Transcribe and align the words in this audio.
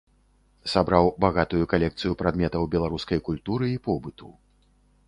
Сабраў 0.71 1.09
багатую 1.25 1.61
калекцыю 1.75 2.17
прадметаў 2.23 2.67
беларускай 2.73 3.19
культуры 3.31 3.65
і 3.77 3.79
побыту. 3.87 4.37